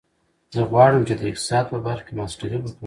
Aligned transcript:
زه 0.55 0.61
غواړم 0.71 1.01
چې 1.07 1.13
د 1.17 1.21
اقتصاد 1.31 1.65
په 1.71 1.77
برخه 1.85 2.03
کې 2.07 2.13
ماسټري 2.19 2.57
وکړم 2.59 2.73